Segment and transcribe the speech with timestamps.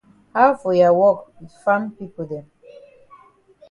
[0.33, 2.45] How for ya wok wit farm pipo dem?